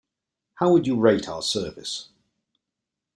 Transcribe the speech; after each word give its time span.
How 0.55 0.71
would 0.71 0.87
you 0.87 0.99
rate 0.99 1.29
our 1.29 1.43
service? 1.43 2.09